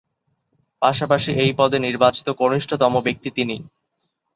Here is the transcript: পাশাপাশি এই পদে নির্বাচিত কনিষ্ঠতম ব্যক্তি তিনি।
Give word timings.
পাশাপাশি 0.81 1.31
এই 1.43 1.51
পদে 1.59 1.77
নির্বাচিত 1.79 2.27
কনিষ্ঠতম 2.39 2.93
ব্যক্তি 3.05 3.29
তিনি। 3.37 3.57